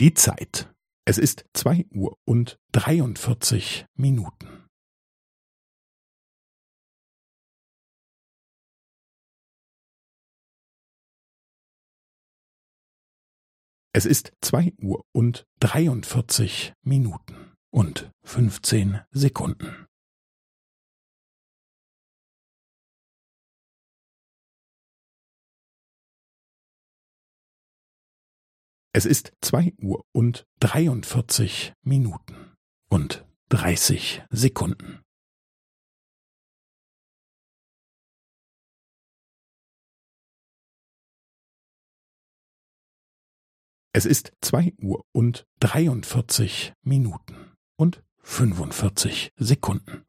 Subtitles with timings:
[0.00, 0.72] Die Zeit.
[1.06, 4.46] Es ist zwei Uhr und dreiundvierzig Minuten.
[13.92, 19.88] Es ist zwei Uhr und dreiundvierzig Minuten und fünfzehn Sekunden.
[28.98, 32.56] Es ist zwei Uhr und dreiundvierzig Minuten
[32.88, 35.04] und dreißig Sekunden.
[43.92, 50.07] Es ist zwei Uhr und dreiundvierzig Minuten und fünfundvierzig Sekunden.